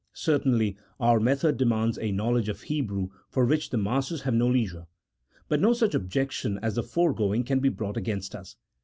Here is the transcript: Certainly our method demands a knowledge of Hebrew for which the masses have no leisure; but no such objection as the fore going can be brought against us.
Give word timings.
Certainly 0.15 0.77
our 0.99 1.19
method 1.19 1.57
demands 1.57 1.99
a 1.99 2.11
knowledge 2.11 2.49
of 2.49 2.61
Hebrew 2.63 3.09
for 3.29 3.45
which 3.45 3.69
the 3.69 3.77
masses 3.77 4.23
have 4.23 4.33
no 4.33 4.47
leisure; 4.47 4.87
but 5.47 5.61
no 5.61 5.73
such 5.73 5.93
objection 5.93 6.57
as 6.63 6.73
the 6.73 6.81
fore 6.81 7.13
going 7.13 7.43
can 7.43 7.59
be 7.59 7.69
brought 7.69 7.97
against 7.97 8.33
us. 8.33 8.55